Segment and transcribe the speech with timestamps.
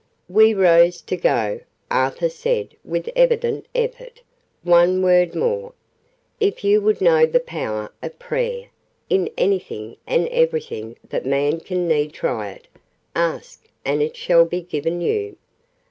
[0.27, 1.59] We rose to go.
[1.91, 4.21] Arthur said, with evident effort,
[4.63, 5.73] "One word more.
[6.39, 8.69] If you would know the power of Prayer
[9.11, 12.67] in anything and everything that Man can need try it.
[13.15, 15.35] Ask, and it shall be given you.